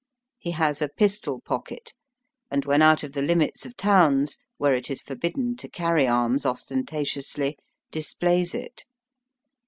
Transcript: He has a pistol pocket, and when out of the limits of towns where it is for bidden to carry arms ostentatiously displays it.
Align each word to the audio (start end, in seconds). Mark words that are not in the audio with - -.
He 0.39 0.49
has 0.57 0.81
a 0.81 0.87
pistol 0.89 1.41
pocket, 1.41 1.93
and 2.49 2.65
when 2.65 2.81
out 2.81 3.03
of 3.03 3.13
the 3.13 3.21
limits 3.21 3.67
of 3.67 3.77
towns 3.77 4.39
where 4.57 4.73
it 4.73 4.89
is 4.89 5.03
for 5.03 5.13
bidden 5.13 5.55
to 5.57 5.69
carry 5.69 6.07
arms 6.07 6.43
ostentatiously 6.43 7.59
displays 7.91 8.55
it. 8.55 8.85